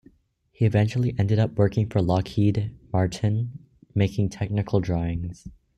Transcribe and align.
He 0.51 0.65
eventually 0.65 1.13
ended 1.19 1.37
up 1.37 1.55
working 1.59 1.87
for 1.87 2.01
Lockheed 2.01 2.71
Martin 2.91 3.59
making 3.93 4.29
technical 4.29 4.79
drawings. 4.79 5.47